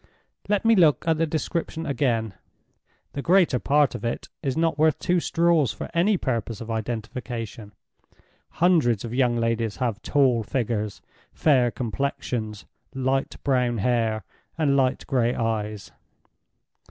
Let 0.49 0.65
me 0.65 0.75
look 0.75 1.07
at 1.07 1.19
the 1.19 1.27
description 1.27 1.85
again. 1.85 2.33
The 3.13 3.21
greater 3.21 3.59
part 3.59 3.93
of 3.93 4.03
it 4.03 4.29
is 4.41 4.57
not 4.57 4.79
worth 4.79 4.97
two 4.97 5.19
straws 5.19 5.71
for 5.71 5.91
any 5.93 6.17
purpose 6.17 6.59
of 6.59 6.71
identification; 6.71 7.73
hundreds 8.53 9.05
of 9.05 9.13
young 9.13 9.37
ladies 9.37 9.75
have 9.75 10.01
tall 10.01 10.41
figures, 10.41 11.03
fair 11.33 11.69
complexions, 11.69 12.65
light 12.95 13.35
brown 13.43 13.77
hair, 13.77 14.23
and 14.57 14.75
light 14.75 15.05
gray 15.05 15.35
eyes. 15.35 15.91